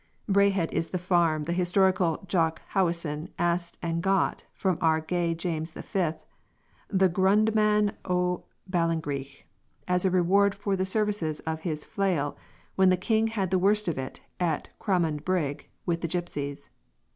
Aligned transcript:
Braehead 0.27 0.71
is 0.73 0.89
the 0.89 0.97
farm 0.97 1.43
the 1.43 1.53
historical 1.53 2.25
Jock 2.27 2.59
Howison 2.73 3.29
asked 3.37 3.77
and 3.83 4.01
got 4.01 4.45
from 4.51 4.79
our 4.81 4.99
gay 4.99 5.35
James 5.35 5.73
the 5.73 5.83
Fifth, 5.83 6.25
"the 6.89 7.07
gudeman 7.07 7.93
o' 8.05 8.45
Ballengiech," 8.67 9.43
as 9.87 10.03
a 10.03 10.09
reward 10.09 10.55
for 10.55 10.75
the 10.75 10.87
services 10.87 11.39
of 11.41 11.59
his 11.59 11.85
flail 11.85 12.35
when 12.73 12.89
the 12.89 12.97
King 12.97 13.27
had 13.27 13.51
the 13.51 13.59
worst 13.59 13.87
of 13.87 13.99
it 13.99 14.21
at 14.39 14.69
Cramond 14.79 15.23
Brig 15.23 15.69
with 15.85 16.01
the 16.01 16.07
gipsies. 16.07 16.69